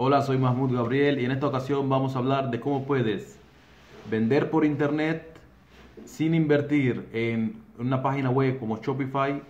[0.00, 3.36] Hola, soy Mahmoud Gabriel y en esta ocasión vamos a hablar de cómo puedes
[4.08, 5.36] vender por internet
[6.04, 9.42] sin invertir en una página web como Shopify,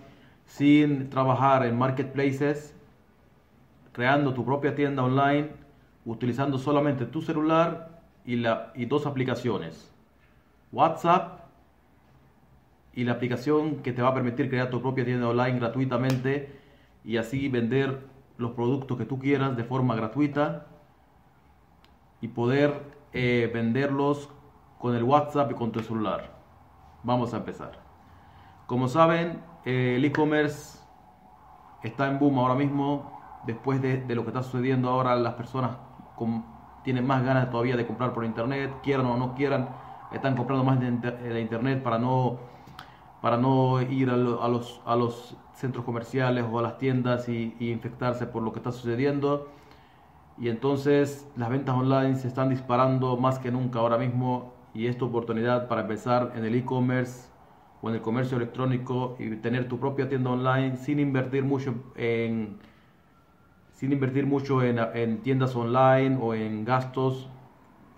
[0.46, 2.74] sin trabajar en marketplaces,
[3.92, 5.50] creando tu propia tienda online,
[6.06, 9.92] utilizando solamente tu celular y, la, y dos aplicaciones,
[10.72, 11.40] WhatsApp
[12.94, 16.48] y la aplicación que te va a permitir crear tu propia tienda online gratuitamente
[17.04, 17.98] y así vender
[18.38, 20.66] los productos que tú quieras de forma gratuita
[22.20, 24.30] y poder eh, venderlos
[24.78, 26.38] con el WhatsApp y con tu celular.
[27.02, 27.72] Vamos a empezar.
[28.66, 30.78] Como saben, eh, el e-commerce
[31.82, 33.18] está en boom ahora mismo.
[33.44, 35.76] Después de, lo que está sucediendo ahora, las personas
[36.84, 39.68] tienen más ganas todavía de comprar por internet, quieran o no quieran,
[40.12, 42.38] están comprando más de, de internet para no
[43.20, 48.26] para no ir a, los, a los centros comerciales o a las tiendas y, infectarse
[48.26, 49.48] por lo que está sucediendo.
[50.38, 55.04] Y entonces las ventas online se están disparando más que nunca ahora mismo y esta
[55.04, 57.28] oportunidad para empezar en el e-commerce
[57.82, 62.58] o en el comercio electrónico y tener tu propia tienda online sin invertir mucho en
[63.72, 67.28] sin invertir mucho en, en tiendas online o en gastos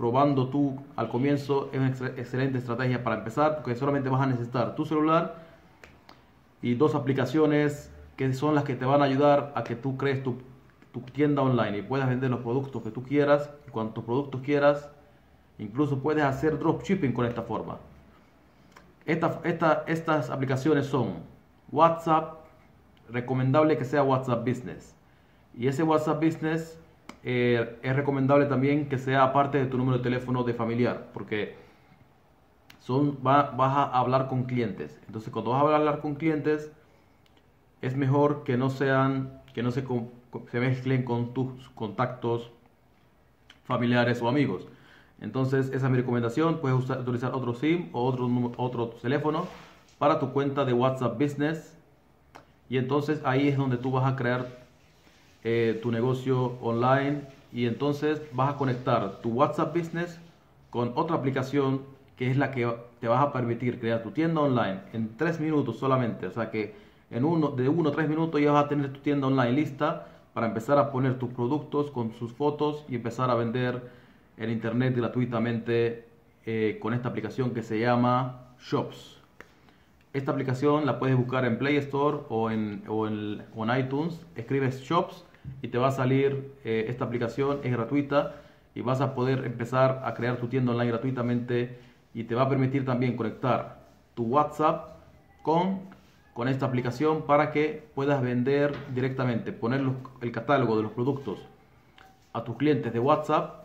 [0.00, 4.74] probando tú al comienzo es una excelente estrategia para empezar porque solamente vas a necesitar
[4.74, 5.44] tu celular
[6.62, 10.22] y dos aplicaciones que son las que te van a ayudar a que tú crees
[10.22, 10.38] tu,
[11.12, 13.50] tienda online y puedas vender los productos que tú quieras.
[13.72, 14.88] Cuantos productos quieras
[15.58, 17.76] incluso puedes hacer dropshipping con esta forma.
[19.04, 21.16] Esta, esta, estas aplicaciones son
[21.70, 22.38] WhatsApp
[23.10, 24.94] recomendable que sea WhatsApp Business.
[25.54, 26.78] Y ese WhatsApp Business
[27.22, 31.54] eh, es recomendable también que sea parte de tu número de teléfono de familiar, porque
[32.78, 34.98] son, vas a hablar con clientes.
[35.06, 36.72] Entonces, cuando vas a hablar con clientes,
[37.82, 39.84] es mejor que no sean, que no se,
[40.50, 42.50] se mezclen con tus contactos
[43.64, 44.66] familiares o amigos.
[45.20, 46.60] Entonces, esa es mi recomendación.
[46.60, 49.46] Puedes utilizar otro SIM o otro, otro teléfono
[49.98, 51.76] para tu cuenta de WhatsApp Business.
[52.70, 54.59] Y entonces ahí es donde tú vas a crear
[55.44, 60.20] eh, tu negocio online y entonces vas a conectar tu WhatsApp Business
[60.70, 61.82] con otra aplicación
[62.16, 62.70] que es la que
[63.00, 66.26] te vas a permitir crear tu tienda online en 3 minutos solamente.
[66.26, 66.74] O sea que
[67.10, 70.06] en uno, de 1 a 3 minutos ya vas a tener tu tienda online lista
[70.34, 73.90] para empezar a poner tus productos con sus fotos y empezar a vender
[74.36, 76.04] en internet gratuitamente
[76.44, 79.18] eh, con esta aplicación que se llama Shops.
[80.12, 84.26] Esta aplicación la puedes buscar en Play Store o en, o en, o en iTunes.
[84.36, 85.24] Escribes Shops
[85.62, 88.36] y te va a salir eh, esta aplicación, es gratuita
[88.74, 91.78] y vas a poder empezar a crear tu tienda online gratuitamente
[92.14, 93.80] y te va a permitir también conectar
[94.14, 94.96] tu WhatsApp
[95.42, 95.80] con,
[96.34, 99.82] con esta aplicación para que puedas vender directamente, poner
[100.20, 101.38] el catálogo de los productos
[102.32, 103.64] a tus clientes de WhatsApp.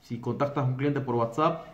[0.00, 1.66] Si contactas a un cliente por WhatsApp,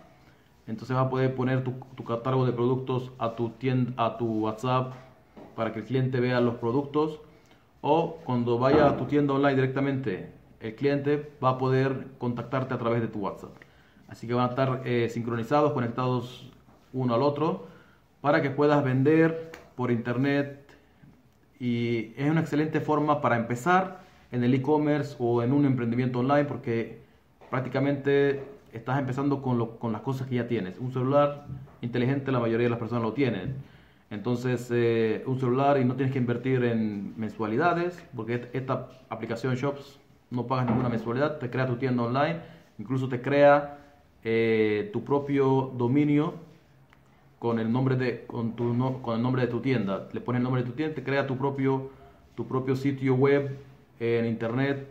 [0.67, 4.41] entonces vas a poder poner tu, tu catálogo de productos a tu, tienda, a tu
[4.41, 4.93] WhatsApp
[5.57, 7.21] para que el cliente vea los productos
[7.81, 12.79] o cuando vaya a tu tienda online directamente, el cliente va a poder contactarte a
[12.79, 13.53] través de tu WhatsApp.
[14.09, 16.51] Así que van a estar eh, sincronizados, conectados
[16.93, 17.67] uno al otro,
[18.21, 20.65] para que puedas vender por internet.
[21.61, 24.01] Y es una excelente forma para empezar
[24.33, 27.01] en el e-commerce o en un emprendimiento online, porque
[27.51, 30.79] prácticamente estás empezando con, con las cosas que ya tienes.
[30.79, 31.47] Un celular
[31.81, 33.57] inteligente, la mayoría de las personas lo tienen
[34.11, 40.01] entonces, eh, un celular y no tienes que invertir en mensualidades, porque esta aplicación Shops
[40.31, 42.41] no pagas ninguna mensualidad, te crea tu tienda online,
[42.79, 43.79] incluso te crea
[44.25, 46.35] eh, tu propio dominio
[47.39, 50.09] con el nombre de con tu con el nombre de tu tienda.
[50.13, 51.91] Le pones el nombre de tu tienda, te crea tu propio
[52.35, 53.59] tu propio sitio web
[54.01, 54.87] en internet,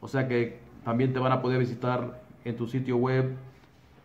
[0.00, 3.36] o sea que también te van a poder visitar en tu sitio web,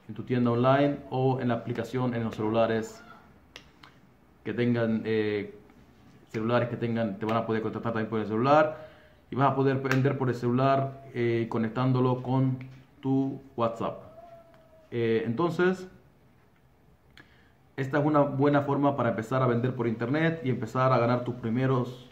[0.10, 3.04] en tu tienda online o en la aplicación en los celulares
[4.44, 5.54] que tengan eh,
[6.32, 8.88] celulares que tengan, te van a poder contactar también por el celular
[9.32, 12.58] y vas a poder vender por el celular eh, conectándolo con
[13.02, 14.04] tu WhatsApp.
[14.92, 15.88] Eh, entonces,
[17.78, 21.24] esta es una buena forma para empezar a vender por internet y empezar a ganar
[21.24, 22.10] tus primeros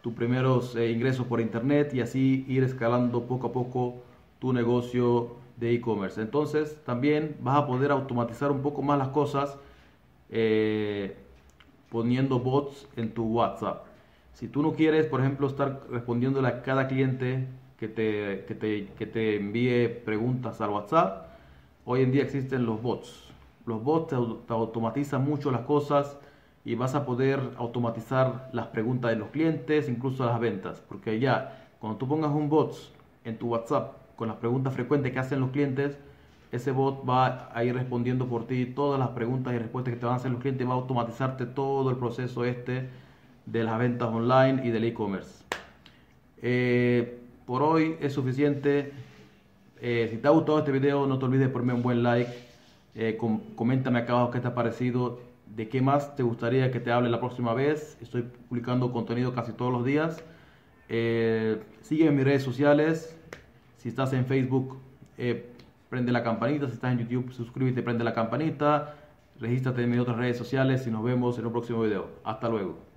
[0.00, 3.96] tus primeros ingresos por internet y así ir escalando poco a poco
[4.38, 6.22] tu negocio de e-commerce.
[6.22, 9.58] Entonces, también vas a poder automatizar un poco más las cosas
[10.30, 11.16] eh,
[11.90, 13.86] poniendo bots en tu WhatsApp.
[14.32, 17.46] Si tú no quieres, por ejemplo, estar respondiéndole a cada cliente
[17.78, 21.28] que te, que te, que te envíe preguntas al WhatsApp,
[21.84, 23.32] hoy en día existen los bots.
[23.66, 26.18] Los bots te, automatizan mucho las cosas
[26.64, 31.66] y vas a poder automatizar las preguntas de los clientes, incluso las ventas, porque ya
[31.80, 32.74] cuando tú pongas un bot
[33.24, 35.98] en tu WhatsApp con las preguntas frecuentes que hacen los clientes,
[36.50, 40.06] ese bot va a ir respondiendo por ti todas las preguntas y respuestas que te
[40.06, 42.88] van a hacer los clientes va a automatizarte todo el proceso este
[43.44, 45.44] de las ventas online y del e-commerce.
[46.40, 48.92] Eh, por hoy es suficiente.
[49.80, 52.30] Eh, si te ha gustado este video, no te olvides de ponerme un buen like.
[52.94, 53.18] Eh,
[53.54, 55.20] coméntame acá abajo qué te ha parecido,
[55.54, 57.96] de qué más te gustaría que te hable la próxima vez.
[58.00, 60.22] Estoy publicando contenido casi todos los días.
[60.88, 63.16] Eh, sigue en mis redes sociales.
[63.78, 64.76] Si estás en Facebook,
[65.88, 66.66] prende la campanita.
[66.66, 68.94] Si estás en YouTube, suscríbete, prende la campanita.
[69.40, 72.08] Regístrate en mis otras redes sociales y nos vemos en un próximo video.
[72.24, 72.87] Hasta luego.